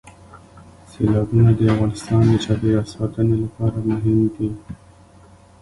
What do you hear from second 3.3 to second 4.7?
لپاره مهم دي.